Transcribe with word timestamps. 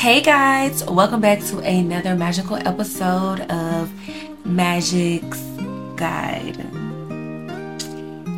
Hey 0.00 0.22
guys, 0.22 0.82
welcome 0.84 1.20
back 1.20 1.40
to 1.52 1.58
another 1.58 2.16
magical 2.16 2.56
episode 2.56 3.40
of 3.52 3.92
Majick's 4.48 5.44
Guide. 5.94 6.56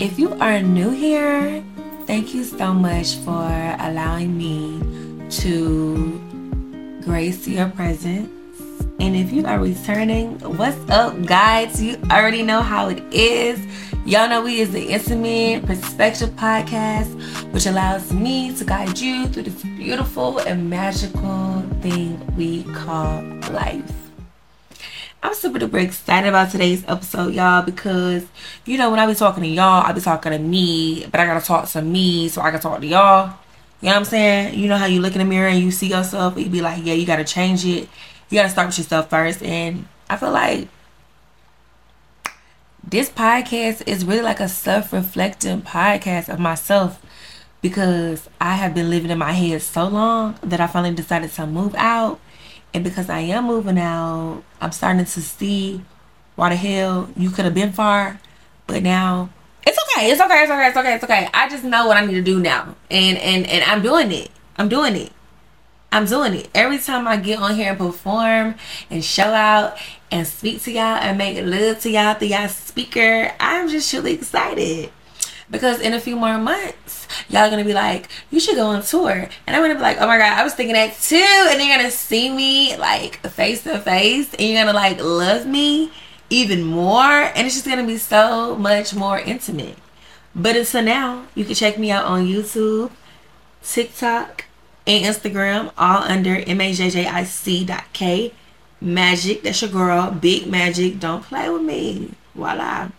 If 0.03 0.19
you 0.19 0.35
are 0.41 0.61
new 0.61 0.91
here, 0.91 1.63
thank 2.09 2.35
you 2.35 2.43
so 2.43 2.75
much 2.75 3.15
for 3.19 3.47
allowing 3.79 4.37
me 4.37 4.83
to 5.39 6.99
grace 7.05 7.47
your 7.47 7.69
presence. 7.69 8.42
And 9.03 9.17
if 9.17 9.33
you 9.33 9.45
are 9.47 9.59
returning, 9.59 10.39
what's 10.57 10.79
up, 10.89 11.27
guys? 11.27 11.83
You 11.83 11.97
already 12.09 12.45
know 12.45 12.63
how 12.63 12.89
it 12.89 13.03
is. 13.13 13.59
Y'all 14.07 14.29
know 14.29 14.43
we 14.43 14.61
is 14.61 14.71
the 14.71 14.91
Intimate 14.91 15.67
Perspective 15.67 16.31
Podcast, 16.37 17.11
which 17.53 17.67
allows 17.67 18.13
me 18.13 18.55
to 18.55 18.65
guide 18.65 18.97
you 19.01 19.27
through 19.27 19.43
this 19.43 19.61
beautiful 19.65 20.39
and 20.39 20.71
magical 20.71 21.63
thing 21.81 22.17
we 22.37 22.63
call 22.63 23.25
life. 23.51 23.93
I'm 25.21 25.35
super 25.35 25.59
duper 25.59 25.83
excited 25.83 26.29
about 26.29 26.53
today's 26.53 26.85
episode, 26.87 27.35
y'all, 27.35 27.63
because 27.63 28.25
you 28.67 28.79
know 28.79 28.89
when 28.89 29.01
I 29.01 29.07
be 29.09 29.17
talking 29.17 29.43
to 29.43 29.49
y'all, 29.49 29.85
I 29.85 29.91
be 29.91 30.01
talking 30.01 30.31
to 30.31 30.39
me, 30.39 31.07
but 31.07 31.19
I 31.19 31.27
gotta 31.27 31.45
talk 31.45 31.69
to 31.71 31.83
me 31.83 32.29
so 32.29 32.41
I 32.41 32.53
can 32.53 32.61
talk 32.61 32.81
to 32.81 32.87
y'all. 32.87 33.35
You 33.81 33.89
know 33.89 33.95
what 33.95 33.97
I'm 33.97 34.05
saying? 34.05 34.57
You 34.57 34.69
know 34.69 34.77
how 34.77 34.87
you 34.87 35.01
look 35.01 35.15
in 35.15 35.19
the 35.19 35.25
mirror 35.25 35.49
and 35.49 35.59
you 35.59 35.73
see 35.73 35.89
yourself, 35.89 36.39
you 36.39 36.49
be 36.49 36.61
like, 36.61 36.85
yeah, 36.85 36.95
you 36.95 37.05
gotta 37.05 37.25
change 37.25 37.67
it. 37.67 37.89
You 38.33 38.39
gotta 38.39 38.49
start 38.49 38.69
with 38.69 38.79
yourself 38.79 39.11
first. 39.11 39.43
And 39.43 39.87
I 40.09 40.17
feel 40.17 40.31
like 40.31 40.69
this 42.83 43.11
podcast 43.11 43.87
is 43.87 44.07
really 44.07 44.23
like 44.23 44.41
a 44.41 44.49
self-reflecting 44.49 45.61
podcast 45.61 46.33
of 46.33 46.41
myself 46.41 47.03
because 47.61 48.31
I 48.41 48.55
have 48.55 48.75
been 48.75 48.89
living 48.89 49.11
in 49.11 49.19
my 49.19 49.33
head 49.33 49.61
so 49.61 49.87
long 49.87 50.39
that 50.43 50.63
I 50.63 50.67
finally 50.67 50.95
decided 50.95 51.31
to 51.33 51.47
move 51.47 51.75
out. 51.75 52.21
And 52.73 52.83
because 52.83 53.11
I 53.11 53.19
am 53.19 53.45
moving 53.45 53.79
out, 53.79 54.43
I'm 54.63 54.73
starting 54.73 55.05
to 55.05 55.21
see 55.21 55.85
why 56.35 56.49
the 56.49 56.57
hell 56.57 57.11
you 57.15 57.29
could 57.29 57.45
have 57.45 57.53
been 57.53 57.73
far, 57.73 58.19
but 58.67 58.83
now 58.83 59.29
it's 59.67 59.79
okay. 59.95 60.11
It's 60.11 60.23
okay. 60.23 60.43
It's 60.43 60.51
okay. 60.51 60.69
It's 60.69 60.77
okay. 60.79 60.95
It's 60.95 61.05
okay. 61.05 61.29
I 61.35 61.51
just 61.51 61.65
know 61.65 61.87
what 61.87 61.99
I 61.99 62.07
need 62.07 62.15
to 62.15 62.23
do 62.23 62.41
now, 62.41 62.77
and 62.91 63.19
and 63.19 63.47
and 63.47 63.63
I'm 63.65 63.83
doing 63.83 64.11
it. 64.11 64.31
I'm 64.57 64.71
doing 64.71 64.97
it. 64.97 65.13
I'm 65.93 66.07
doing 66.07 66.33
it. 66.33 66.49
Every 66.55 66.79
time 66.79 67.07
I 67.07 67.19
get 67.19 67.39
on 67.39 67.55
here 67.55 67.69
and 67.69 67.79
perform 67.79 68.55
and 68.91 69.05
show 69.05 69.25
out 69.25 69.77
and 70.11 70.27
speak 70.27 70.63
to 70.63 70.73
y'all 70.73 70.97
and 70.97 71.19
make 71.19 71.37
love 71.45 71.81
to 71.81 71.91
y'all 71.91 72.15
through 72.15 72.29
y'all 72.29 72.49
speaker, 72.49 73.31
I'm 73.39 73.69
just 73.69 73.91
truly 73.91 74.15
excited. 74.15 74.91
Because 75.51 75.83
in 75.83 75.93
a 75.93 76.01
few 76.01 76.17
more 76.17 76.39
months, 76.39 77.07
y'all 77.29 77.43
are 77.43 77.51
gonna 77.51 77.63
be 77.63 77.75
like, 77.75 78.09
you 78.31 78.41
should 78.41 78.57
go 78.57 78.69
on 78.69 78.83
tour. 78.83 79.29
And 79.47 79.55
I'm 79.55 79.61
gonna 79.61 79.75
be 79.75 79.83
like, 79.83 79.99
oh 80.01 80.07
my 80.07 80.17
god, 80.17 80.39
I 80.39 80.43
was 80.43 80.55
thinking 80.55 80.75
that 80.75 80.99
too. 80.99 81.17
And 81.51 81.61
you're 81.61 81.77
gonna 81.77 81.91
see 81.91 82.31
me 82.31 82.75
like 82.79 83.19
face 83.29 83.63
to 83.65 83.79
face 83.79 84.33
and 84.33 84.49
you're 84.49 84.65
gonna 84.65 84.73
like 84.73 84.99
love 84.99 85.47
me 85.47 85.93
even 86.31 86.65
more. 86.65 87.05
And 87.05 87.47
it's 87.47 87.55
just 87.55 87.67
gonna 87.67 87.87
be 87.87 87.99
so 87.99 88.57
much 88.57 88.95
more 88.95 89.19
intimate. 89.19 89.77
But 90.35 90.57
until 90.57 90.83
now, 90.85 91.27
you 91.35 91.45
can 91.45 91.55
check 91.55 91.79
me 91.79 91.91
out 91.91 92.07
on 92.07 92.27
YouTube, 92.27 92.91
TikTok, 93.63 94.47
and 94.87 95.05
Instagram, 95.05 95.73
all 95.79 96.03
under 96.03 96.37
M-A-J-J-I-C.K. 96.37 98.33
Majick, 98.83 99.43
that's 99.43 99.63
your 99.63 99.71
girl. 99.71 100.11
Big 100.11 100.45
Majick. 100.45 100.99
Don't 100.99 101.23
play 101.23 101.49
with 101.49 101.63
me. 101.63 102.11
Voila. 102.35 102.91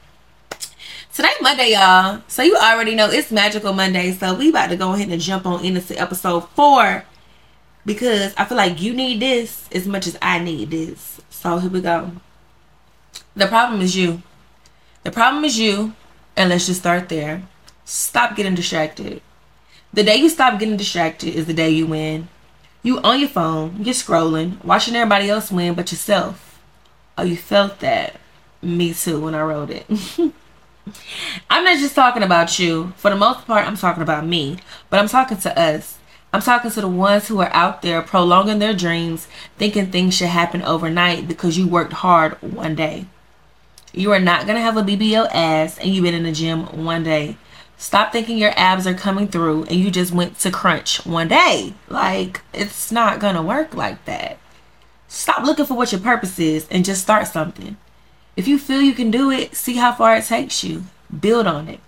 Today 1.14 1.30
Monday, 1.42 1.74
y'all. 1.74 2.22
So 2.28 2.42
you 2.42 2.56
already 2.56 2.96
know 2.96 3.10
it's 3.10 3.32
Magical 3.32 3.74
Monday. 3.74 4.14
So 4.14 4.34
we 4.34 4.50
about 4.50 4.70
to 4.70 4.78
go 4.78 4.94
ahead 4.94 5.10
and 5.10 5.22
jump 5.22 5.46
on 5.46 5.64
into 5.66 6.00
episode 6.00 6.48
four. 6.50 7.04
Because 7.86 8.34
I 8.38 8.46
feel 8.46 8.58
like 8.58 8.82
you 8.82 8.94
need 8.94 9.20
this 9.20 9.68
as 9.74 9.86
much 9.86 10.08
as 10.08 10.18
I 10.22 10.40
need 10.40 10.72
this. 10.72 11.20
So 11.30 11.58
here 11.58 11.70
we 11.70 11.82
go. 11.82 12.14
The 13.36 13.48
problem 13.48 13.82
is 13.82 13.96
you. 13.96 14.24
The 15.04 15.12
problem 15.12 15.44
is 15.44 15.60
you. 15.60 15.94
And 16.38 16.50
let's 16.50 16.66
just 16.66 16.80
start 16.80 17.10
there. 17.10 17.44
Stop 17.84 18.38
getting 18.38 18.56
distracted. 18.56 19.22
The 19.94 20.04
day 20.04 20.16
you 20.16 20.28
stop 20.30 20.60
getting 20.60 20.76
distracted 20.76 21.36
is 21.36 21.46
the 21.46 21.54
day 21.54 21.70
you 21.70 21.86
win. 21.86 22.28
You 22.82 22.98
on 23.02 23.20
your 23.20 23.30
phone, 23.30 23.76
you're 23.84 23.94
scrolling, 23.94 24.64
watching 24.66 24.96
everybody 24.96 25.30
else 25.30 25.52
win 25.52 25.76
but 25.76 25.92
yourself. 25.92 26.60
Oh, 27.16 27.24
you 27.24 27.38
felt 27.38 27.80
that? 27.82 28.20
Me 28.60 28.92
too 28.96 29.22
when 29.22 29.36
I 29.36 29.44
wrote 29.44 29.70
it. 29.70 29.86
I'm 31.50 31.64
not 31.64 31.78
just 31.78 31.94
talking 31.94 32.24
about 32.24 32.58
you. 32.58 32.94
For 32.98 33.12
the 33.12 33.16
most 33.16 33.46
part, 33.46 33.68
I'm 33.68 33.78
talking 33.78 34.02
about 34.02 34.26
me. 34.26 34.58
But 34.90 35.00
I'm 35.00 35.08
talking 35.08 35.38
to 35.38 35.60
us. 35.60 36.00
I'm 36.34 36.42
talking 36.42 36.72
to 36.72 36.82
the 36.82 36.88
ones 36.88 37.28
who 37.28 37.40
are 37.40 37.54
out 37.54 37.84
there 37.84 38.02
prolonging 38.02 38.58
their 38.58 38.74
dreams, 38.74 39.28
thinking 39.58 39.92
things 39.92 40.16
should 40.16 40.30
happen 40.30 40.64
overnight 40.64 41.28
because 41.28 41.56
you 41.56 41.68
worked 41.68 41.94
hard 41.94 42.34
one 42.42 42.74
day. 42.74 43.06
You 43.94 44.12
are 44.12 44.20
not 44.20 44.48
going 44.48 44.56
to 44.56 44.62
have 44.62 44.76
a 44.76 44.82
BBL 44.82 45.30
ass 45.32 45.78
and 45.78 45.94
you've 45.94 46.04
been 46.04 46.16
in 46.16 46.24
the 46.24 46.32
gym 46.32 46.84
one 46.84 47.04
day. 47.04 47.38
Stop 47.84 48.14
thinking 48.14 48.38
your 48.38 48.54
abs 48.56 48.88
are 48.88 48.94
coming 48.94 49.28
through 49.28 49.64
and 49.66 49.76
you 49.76 49.92
just 49.92 50.14
went 50.14 50.40
to 50.40 50.50
crunch 50.50 51.06
one 51.06 51.28
day. 51.28 51.74
Like, 51.90 52.40
it's 52.54 52.94
not 52.94 53.20
going 53.20 53.36
to 53.36 53.42
work 53.42 53.74
like 53.74 54.06
that. 54.06 54.38
Stop 55.10 55.44
looking 55.44 55.66
for 55.66 55.74
what 55.74 55.92
your 55.92 56.00
purpose 56.00 56.40
is 56.40 56.66
and 56.72 56.86
just 56.86 57.02
start 57.02 57.28
something. 57.28 57.76
If 58.38 58.48
you 58.48 58.58
feel 58.58 58.82
you 58.82 58.94
can 58.94 59.12
do 59.12 59.30
it, 59.32 59.54
see 59.54 59.76
how 59.76 59.92
far 59.92 60.16
it 60.16 60.24
takes 60.24 60.64
you. 60.64 60.86
Build 61.20 61.46
on 61.46 61.68
it. 61.68 61.82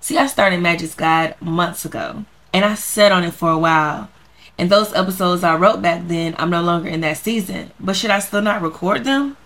See, 0.00 0.18
I 0.18 0.26
started 0.26 0.58
Majick's 0.58 0.96
Guide 0.96 1.40
months 1.40 1.84
ago, 1.84 2.24
and 2.52 2.64
I 2.64 2.74
sat 2.74 3.12
on 3.12 3.22
it 3.22 3.32
for 3.32 3.52
a 3.52 3.58
while. 3.58 4.10
And 4.58 4.70
those 4.70 4.92
episodes 4.92 5.44
I 5.44 5.54
wrote 5.54 5.80
back 5.80 6.08
then, 6.08 6.34
I'm 6.36 6.50
no 6.50 6.62
longer 6.62 6.88
in 6.88 7.00
that 7.02 7.18
season. 7.18 7.70
But 7.78 7.94
should 7.94 8.10
I 8.10 8.18
still 8.18 8.42
not 8.42 8.60
record 8.60 9.04
them? 9.04 9.36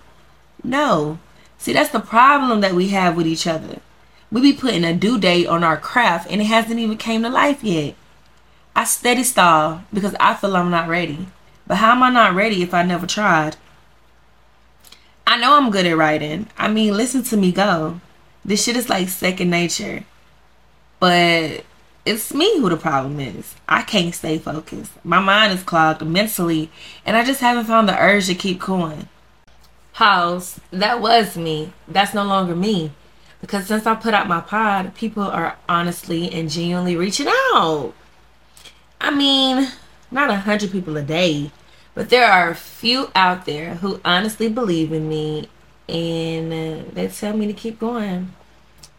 No. 0.64 1.18
See, 1.58 1.74
that's 1.74 1.90
the 1.90 2.00
problem 2.00 2.62
that 2.62 2.72
we 2.72 2.88
have 2.88 3.14
with 3.14 3.26
each 3.26 3.46
other. 3.46 3.80
We 4.30 4.40
be 4.40 4.52
putting 4.52 4.84
a 4.84 4.94
due 4.94 5.18
date 5.18 5.46
on 5.46 5.62
our 5.62 5.76
craft, 5.76 6.30
and 6.30 6.40
it 6.40 6.46
hasn't 6.46 6.80
even 6.80 6.96
came 6.96 7.22
to 7.22 7.28
life 7.28 7.62
yet. 7.62 7.94
I 8.74 8.84
steady 8.84 9.22
stall 9.22 9.82
because 9.92 10.14
I 10.20 10.34
feel 10.34 10.56
I'm 10.56 10.70
not 10.70 10.88
ready. 10.88 11.28
But 11.66 11.78
how 11.78 11.92
am 11.92 12.02
I 12.02 12.10
not 12.10 12.34
ready 12.34 12.62
if 12.62 12.74
I 12.74 12.82
never 12.82 13.06
tried? 13.06 13.56
I 15.26 15.36
know 15.38 15.56
I'm 15.56 15.70
good 15.70 15.86
at 15.86 15.96
writing. 15.96 16.48
I 16.56 16.68
mean, 16.68 16.96
listen 16.96 17.22
to 17.24 17.36
me 17.36 17.52
go. 17.52 18.00
This 18.44 18.62
shit 18.62 18.76
is 18.76 18.88
like 18.88 19.08
second 19.08 19.50
nature. 19.50 20.04
But 21.00 21.64
it's 22.04 22.32
me 22.32 22.60
who 22.60 22.68
the 22.68 22.76
problem 22.76 23.18
is. 23.18 23.56
I 23.68 23.82
can't 23.82 24.14
stay 24.14 24.38
focused. 24.38 24.92
My 25.04 25.18
mind 25.18 25.52
is 25.52 25.64
clogged 25.64 26.06
mentally, 26.06 26.70
and 27.04 27.16
I 27.16 27.24
just 27.24 27.40
haven't 27.40 27.64
found 27.64 27.88
the 27.88 28.00
urge 28.00 28.26
to 28.26 28.34
keep 28.34 28.60
going. 28.60 29.08
House, 29.94 30.60
that 30.70 31.00
was 31.00 31.36
me. 31.36 31.72
That's 31.88 32.14
no 32.14 32.22
longer 32.22 32.54
me. 32.54 32.92
Because 33.40 33.66
since 33.66 33.86
I 33.86 33.94
put 33.94 34.14
out 34.14 34.28
my 34.28 34.40
pod, 34.40 34.94
people 34.94 35.22
are 35.22 35.56
honestly 35.68 36.32
and 36.32 36.50
genuinely 36.50 36.96
reaching 36.96 37.28
out. 37.28 37.92
I 39.00 39.10
mean, 39.10 39.68
not 40.10 40.30
a 40.30 40.36
hundred 40.36 40.72
people 40.72 40.96
a 40.96 41.02
day, 41.02 41.50
but 41.94 42.08
there 42.08 42.26
are 42.26 42.50
a 42.50 42.54
few 42.54 43.10
out 43.14 43.44
there 43.44 43.76
who 43.76 44.00
honestly 44.04 44.48
believe 44.48 44.92
in 44.92 45.08
me 45.08 45.48
and 45.88 46.52
they 46.92 47.08
tell 47.08 47.36
me 47.36 47.46
to 47.46 47.52
keep 47.52 47.78
going. 47.78 48.34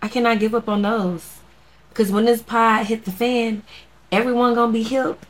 I 0.01 0.07
cannot 0.07 0.39
give 0.39 0.53
up 0.55 0.69
on 0.69 0.83
those. 0.83 1.39
Because 1.89 2.11
when 2.11 2.25
this 2.25 2.43
pod 2.43 2.85
hit 2.85 3.05
the 3.05 3.11
fan, 3.11 3.63
everyone 4.11 4.53
gonna 4.53 4.71
be 4.71 4.83
helped. 4.83 5.25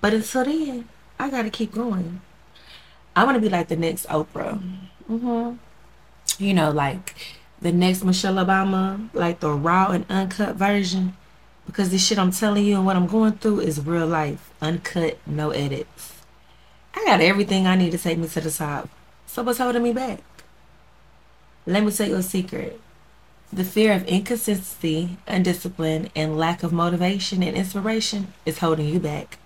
But 0.00 0.14
until 0.14 0.44
then, 0.44 0.88
I 1.18 1.30
gotta 1.30 1.50
keep 1.50 1.72
going. 1.72 2.22
I 3.14 3.24
want 3.24 3.36
to 3.36 3.40
be 3.40 3.50
like 3.50 3.68
the 3.68 3.76
next 3.76 4.06
Oprah. 4.06 4.60
Mm-hmm. 5.08 5.56
You 6.42 6.54
know, 6.54 6.70
like 6.70 7.14
the 7.62 7.72
next 7.72 8.04
Michelle 8.04 8.44
Obama, 8.44 9.08
like 9.14 9.40
the 9.40 9.52
raw 9.52 9.92
and 9.92 10.04
uncut 10.10 10.56
version. 10.56 11.16
Because 11.64 11.90
this 11.90 12.04
shit 12.04 12.18
I'm 12.18 12.32
telling 12.32 12.64
you 12.64 12.76
and 12.76 12.84
what 12.84 12.96
I'm 12.96 13.06
going 13.06 13.34
through 13.34 13.60
is 13.60 13.80
real 13.80 14.06
life, 14.06 14.50
uncut, 14.60 15.16
no 15.26 15.50
edits. 15.50 16.14
I 16.94 17.04
got 17.06 17.20
everything 17.20 17.66
I 17.66 17.76
need 17.76 17.92
to 17.92 17.98
take 17.98 18.18
me 18.18 18.28
to 18.28 18.40
the 18.40 18.50
top. 18.50 18.88
So 19.26 19.42
what's 19.42 19.58
holding 19.58 19.82
me 19.82 19.92
back? 19.92 20.20
Let 21.64 21.84
me 21.84 21.92
tell 21.92 22.08
you 22.08 22.16
a 22.16 22.22
secret. 22.22 22.80
The 23.52 23.64
fear 23.64 23.92
of 23.92 24.04
inconsistency, 24.08 25.18
undiscipline, 25.28 26.10
and 26.16 26.36
lack 26.36 26.62
of 26.62 26.72
motivation 26.72 27.42
and 27.42 27.56
inspiration 27.56 28.32
is 28.44 28.58
holding 28.58 28.88
you 28.88 28.98
back. 28.98 29.38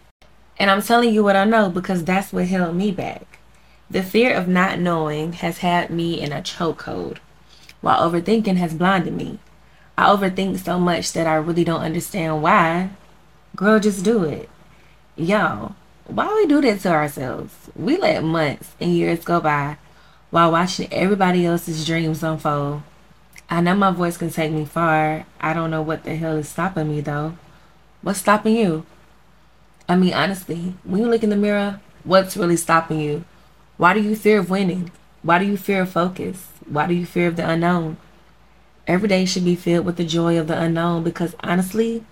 And 0.59 0.71
I'm 0.71 0.81
telling 0.81 1.13
you 1.13 1.23
what 1.23 1.37
I 1.37 1.45
know 1.45 1.69
because 1.69 2.05
that's 2.05 2.33
what 2.33 2.47
held 2.47 2.75
me 2.75 2.91
back. 2.91 3.39
The 3.91 4.03
fear 4.03 4.35
of 4.35 4.49
not 4.49 4.81
knowing 4.81 5.35
has 5.35 5.59
had 5.59 5.91
me 5.91 6.19
in 6.19 6.33
a 6.33 6.41
chokehold, 6.41 7.19
while 7.87 8.11
overthinking 8.11 8.57
has 8.57 8.75
blinded 8.75 9.15
me. 9.15 9.39
I 9.97 10.07
overthink 10.07 10.59
so 10.59 10.77
much 10.77 11.13
that 11.13 11.29
I 11.29 11.37
really 11.37 11.63
don't 11.63 11.83
understand 11.83 12.43
why. 12.43 12.91
Girl, 13.55 13.79
just 13.79 14.05
do 14.05 14.25
it. 14.25 14.51
Yo, 15.15 15.73
why 16.07 16.27
we 16.35 16.49
do 16.49 16.61
that 16.63 16.81
to 16.81 16.89
ourselves? 16.91 17.55
We 17.77 17.97
let 17.97 18.25
months 18.25 18.75
and 18.81 18.93
years 18.93 19.23
go 19.23 19.39
by 19.41 19.77
while 20.31 20.51
watching 20.51 20.93
everybody 20.93 21.47
else's 21.47 21.87
dreams 21.87 22.25
unfold. 22.25 22.83
I 23.49 23.61
know 23.61 23.77
my 23.77 23.93
voice 23.93 24.17
can 24.17 24.31
take 24.31 24.51
me 24.51 24.65
far. 24.65 25.25
I 25.41 25.53
don't 25.55 25.71
know 25.71 25.83
what 25.83 26.03
the 26.03 26.17
hell 26.17 26.39
is 26.39 26.49
stopping 26.49 26.89
me 26.89 27.01
though. 27.03 27.39
What's 28.03 28.19
stopping 28.19 28.57
you? 28.57 28.85
I 29.89 29.95
mean, 29.95 30.13
honestly, 30.13 30.75
when 30.83 31.03
you 31.03 31.09
look 31.09 31.23
in 31.23 31.31
the 31.31 31.37
mirror, 31.37 31.81
what's 32.03 32.37
really 32.37 32.57
stopping 32.57 32.99
you? 32.99 33.25
Why 33.77 33.95
do 33.95 34.01
you 34.01 34.17
fear 34.17 34.41
of 34.41 34.51
winning? 34.51 34.91
Why 35.23 35.39
do 35.39 35.45
you 35.45 35.57
fear 35.57 35.83
of 35.83 35.91
focus? 35.93 36.49
Why 36.69 36.87
do 36.87 36.95
you 36.95 37.07
fear 37.07 37.29
of 37.29 37.37
the 37.37 37.49
unknown? 37.49 37.97
Every 38.87 39.09
day 39.09 39.25
should 39.25 39.45
be 39.45 39.57
filled 39.57 39.87
with 39.87 39.97
the 39.97 40.05
joy 40.05 40.39
of 40.39 40.47
the 40.47 40.59
unknown 40.59 41.03
because 41.03 41.35
honestly, 41.41 42.05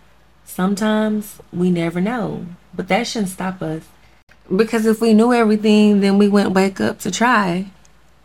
sometimes 0.44 1.40
we 1.52 1.70
never 1.70 2.00
know. 2.00 2.46
But 2.74 2.88
that 2.88 3.06
shouldn't 3.06 3.30
stop 3.30 3.62
us. 3.62 3.84
Because 4.54 4.84
if 4.84 5.00
we 5.00 5.14
knew 5.14 5.32
everything, 5.32 6.00
then 6.00 6.18
we 6.18 6.28
wouldn't 6.28 6.54
wake 6.54 6.80
up 6.80 6.98
to 7.00 7.10
try. 7.10 7.70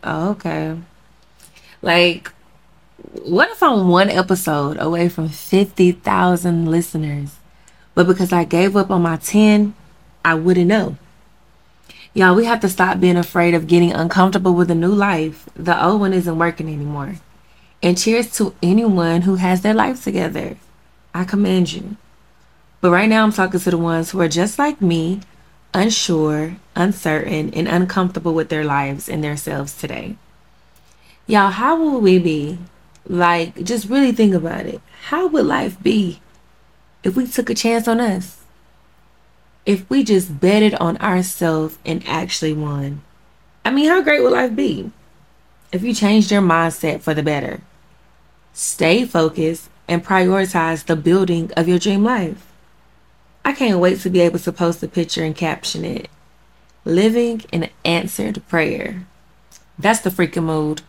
Oh, 0.04 0.30
okay. 0.30 0.76
Like, 1.82 2.32
what 3.22 3.50
if 3.50 3.62
I'm 3.62 3.88
one 3.88 4.10
episode 4.10 4.76
away 4.78 5.08
from 5.08 5.28
50,000 5.28 6.66
listeners? 6.70 7.36
But 7.94 8.06
because 8.06 8.32
I 8.32 8.44
gave 8.44 8.76
up 8.76 8.90
on 8.90 9.02
my 9.02 9.16
10, 9.16 9.74
I 10.24 10.34
wouldn't 10.34 10.68
know. 10.68 10.96
Y'all, 12.12 12.34
we 12.34 12.44
have 12.44 12.58
to 12.58 12.68
stop 12.68 12.98
being 12.98 13.16
afraid 13.16 13.54
of 13.54 13.68
getting 13.68 13.92
uncomfortable 13.92 14.52
with 14.52 14.68
a 14.68 14.74
new 14.74 14.92
life. 14.92 15.48
The 15.54 15.80
old 15.84 16.00
one 16.00 16.12
isn't 16.12 16.38
working 16.38 16.66
anymore. 16.66 17.14
And 17.84 17.96
cheers 17.96 18.32
to 18.36 18.52
anyone 18.60 19.22
who 19.22 19.36
has 19.36 19.60
their 19.60 19.74
life 19.74 20.02
together. 20.02 20.56
I 21.14 21.22
commend 21.22 21.72
you. 21.72 21.96
But 22.80 22.90
right 22.90 23.08
now, 23.08 23.22
I'm 23.22 23.32
talking 23.32 23.60
to 23.60 23.70
the 23.70 23.78
ones 23.78 24.10
who 24.10 24.20
are 24.20 24.28
just 24.28 24.58
like 24.58 24.82
me, 24.82 25.20
unsure, 25.72 26.56
uncertain, 26.74 27.54
and 27.54 27.68
uncomfortable 27.68 28.34
with 28.34 28.48
their 28.48 28.64
lives 28.64 29.08
and 29.08 29.22
themselves 29.22 29.78
today. 29.78 30.16
Y'all, 31.28 31.50
how 31.50 31.76
will 31.76 32.00
we 32.00 32.18
be? 32.18 32.58
Like, 33.06 33.62
just 33.62 33.88
really 33.88 34.10
think 34.10 34.34
about 34.34 34.66
it. 34.66 34.80
How 35.04 35.28
would 35.28 35.46
life 35.46 35.80
be 35.80 36.20
if 37.04 37.14
we 37.14 37.28
took 37.28 37.50
a 37.50 37.54
chance 37.54 37.86
on 37.86 38.00
us? 38.00 38.39
If 39.66 39.88
we 39.90 40.02
just 40.02 40.40
betted 40.40 40.74
on 40.76 40.96
ourselves 40.98 41.78
and 41.84 42.06
actually 42.06 42.52
won. 42.52 43.02
I 43.64 43.70
mean, 43.70 43.88
how 43.88 44.02
great 44.02 44.22
would 44.22 44.32
life 44.32 44.54
be 44.54 44.90
if 45.72 45.82
you 45.82 45.94
changed 45.94 46.30
your 46.30 46.42
mindset 46.42 47.00
for 47.00 47.14
the 47.14 47.22
better? 47.22 47.60
Stay 48.52 49.04
focused 49.04 49.68
and 49.86 50.04
prioritize 50.04 50.84
the 50.84 50.96
building 50.96 51.52
of 51.56 51.68
your 51.68 51.78
dream 51.78 52.04
life. 52.04 52.46
I 53.44 53.52
can't 53.52 53.80
wait 53.80 54.00
to 54.00 54.10
be 54.10 54.20
able 54.20 54.38
to 54.40 54.52
post 54.52 54.82
a 54.82 54.88
picture 54.88 55.24
and 55.24 55.34
caption 55.34 55.84
it. 55.84 56.08
Living 56.84 57.42
an 57.52 57.68
answered 57.84 58.42
prayer. 58.48 59.06
That's 59.78 60.00
the 60.00 60.10
freaking 60.10 60.44
mood. 60.44 60.82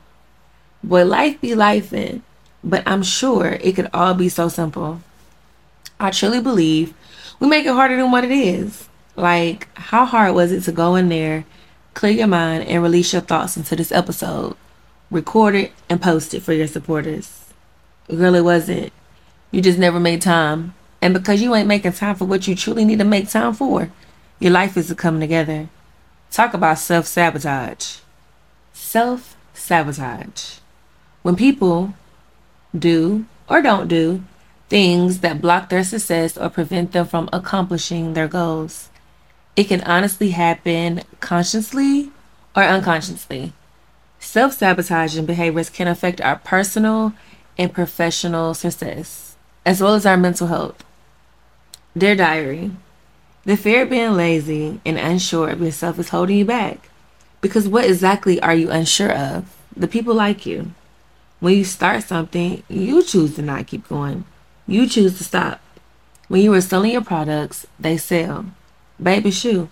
Boy, 0.83 1.05
life 1.05 1.39
be 1.39 1.55
life 1.55 1.93
in, 1.93 2.23
but 2.63 2.83
I'm 2.85 3.03
sure 3.03 3.57
it 3.61 3.75
could 3.75 3.89
all 3.93 4.13
be 4.13 4.29
so 4.29 4.47
simple. 4.47 5.01
I 5.99 6.11
truly 6.11 6.41
believe 6.41 6.93
we 7.41 7.47
make 7.47 7.65
it 7.65 7.73
harder 7.73 7.97
than 7.97 8.11
what 8.11 8.23
it 8.23 8.31
is. 8.31 8.87
Like, 9.15 9.67
how 9.77 10.05
hard 10.05 10.35
was 10.35 10.51
it 10.51 10.61
to 10.61 10.71
go 10.71 10.95
in 10.95 11.09
there, 11.09 11.43
clear 11.95 12.13
your 12.13 12.27
mind, 12.27 12.65
and 12.67 12.83
release 12.83 13.11
your 13.11 13.23
thoughts 13.23 13.57
into 13.57 13.75
this 13.75 13.91
episode? 13.91 14.55
Record 15.09 15.55
it 15.55 15.73
and 15.89 15.99
post 15.99 16.35
it 16.35 16.43
for 16.43 16.53
your 16.53 16.67
supporters. 16.67 17.51
It 18.07 18.15
really 18.15 18.41
wasn't. 18.41 18.93
You 19.49 19.59
just 19.59 19.79
never 19.79 19.99
made 19.99 20.21
time. 20.21 20.75
And 21.01 21.15
because 21.15 21.41
you 21.41 21.55
ain't 21.55 21.67
making 21.67 21.93
time 21.93 22.15
for 22.15 22.25
what 22.25 22.47
you 22.47 22.55
truly 22.55 22.85
need 22.85 22.99
to 22.99 23.05
make 23.05 23.27
time 23.27 23.53
for, 23.53 23.91
your 24.39 24.51
life 24.51 24.77
isn't 24.77 24.97
coming 24.97 25.19
together. 25.19 25.67
Talk 26.29 26.53
about 26.53 26.77
self 26.77 27.07
sabotage. 27.07 27.97
Self 28.71 29.35
sabotage. 29.55 30.59
When 31.23 31.35
people 31.35 31.95
do 32.77 33.25
or 33.49 33.63
don't 33.63 33.87
do 33.87 34.23
things 34.71 35.19
that 35.19 35.41
block 35.41 35.67
their 35.67 35.83
success 35.83 36.37
or 36.37 36.49
prevent 36.49 36.93
them 36.93 37.05
from 37.05 37.27
accomplishing 37.33 38.13
their 38.13 38.29
goals. 38.29 38.89
It 39.57 39.65
can 39.65 39.81
honestly 39.81 40.29
happen 40.29 41.01
consciously 41.19 42.09
or 42.55 42.63
unconsciously. 42.63 43.51
Self 44.21 44.53
sabotaging 44.53 45.25
behaviors 45.25 45.69
can 45.69 45.89
affect 45.89 46.21
our 46.21 46.37
personal 46.37 47.11
and 47.57 47.73
professional 47.73 48.53
success, 48.53 49.35
as 49.65 49.81
well 49.81 49.93
as 49.93 50.05
our 50.05 50.15
mental 50.15 50.47
health. 50.47 50.85
Dear 51.97 52.15
Diary, 52.15 52.71
the 53.43 53.57
fear 53.57 53.81
of 53.81 53.89
being 53.89 54.13
lazy 54.13 54.79
and 54.85 54.97
unsure 54.97 55.49
of 55.49 55.59
yourself 55.59 55.99
is 55.99 56.07
holding 56.07 56.37
you 56.37 56.45
back. 56.45 56.87
Because 57.41 57.67
what 57.67 57.83
exactly 57.83 58.41
are 58.41 58.55
you 58.55 58.71
unsure 58.71 59.11
of? 59.11 59.53
The 59.75 59.89
people 59.89 60.15
like 60.15 60.45
you. 60.45 60.71
When 61.41 61.57
you 61.57 61.65
start 61.65 62.03
something, 62.03 62.63
you 62.69 63.03
choose 63.03 63.35
to 63.35 63.41
not 63.41 63.67
keep 63.67 63.89
going. 63.89 64.23
You 64.71 64.87
choose 64.87 65.17
to 65.17 65.25
stop. 65.25 65.59
When 66.29 66.39
you 66.39 66.53
are 66.53 66.61
selling 66.61 66.91
your 66.91 67.03
products, 67.03 67.67
they 67.77 67.97
sell. 67.97 68.45
Baby 69.03 69.29
shoe. 69.29 69.69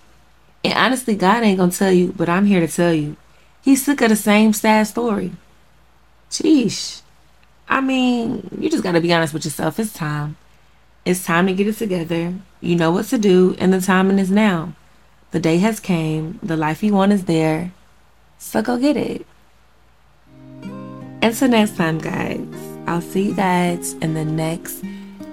And 0.61 0.73
honestly, 0.73 1.15
God 1.15 1.41
ain't 1.41 1.57
gonna 1.57 1.71
tell 1.71 1.93
you, 1.93 2.13
but 2.17 2.27
I'm 2.27 2.45
here 2.45 2.59
to 2.59 2.67
tell 2.67 2.93
you. 2.93 3.15
He's 3.61 3.85
sick 3.85 4.01
of 4.01 4.09
the 4.09 4.17
same 4.17 4.51
sad 4.51 4.87
story. 4.87 5.31
Sheesh. 6.29 7.01
I 7.69 7.79
mean, 7.79 8.49
you 8.59 8.69
just 8.69 8.83
gotta 8.83 8.99
be 8.99 9.13
honest 9.13 9.33
with 9.33 9.45
yourself. 9.45 9.79
It's 9.79 9.93
time. 9.93 10.35
It's 11.05 11.23
time 11.23 11.47
to 11.47 11.53
get 11.53 11.67
it 11.67 11.77
together. 11.77 12.33
You 12.59 12.75
know 12.75 12.91
what 12.91 13.05
to 13.05 13.17
do, 13.17 13.55
and 13.57 13.71
the 13.71 13.79
timing 13.79 14.19
is 14.19 14.29
now. 14.29 14.73
The 15.31 15.39
day 15.39 15.59
has 15.59 15.79
came. 15.79 16.39
The 16.43 16.57
life 16.57 16.83
you 16.83 16.93
want 16.93 17.13
is 17.13 17.23
there. 17.23 17.71
So 18.37 18.61
go 18.61 18.77
get 18.77 18.97
it. 18.97 19.25
Until 21.21 21.47
next 21.47 21.77
time, 21.77 21.99
guys. 21.99 22.78
I'll 22.89 23.01
see 23.01 23.29
you 23.29 23.35
guys 23.35 23.93
in 24.01 24.15
the 24.15 24.25
next 24.25 24.83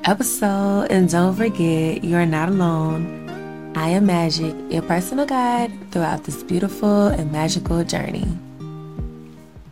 episode. 0.05 0.89
And 0.91 1.09
don't 1.09 1.35
forget, 1.35 2.05
you're 2.05 2.27
not 2.27 2.51
alone. 2.51 3.73
I 3.75 3.89
am 3.89 4.09
Majick, 4.09 4.71
your 4.71 4.83
personal 4.83 5.25
guide 5.25 5.73
throughout 5.91 6.25
this 6.25 6.43
beautiful 6.43 7.07
and 7.07 7.33
magical 7.33 7.83
journey. 7.83 8.29